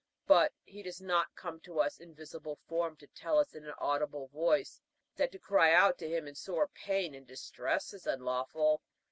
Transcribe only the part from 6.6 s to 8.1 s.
pain and distress is